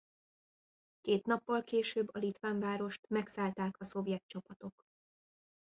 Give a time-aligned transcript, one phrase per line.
[1.01, 4.85] Két nappal később a litván várost megszállták a szovjet csapatok.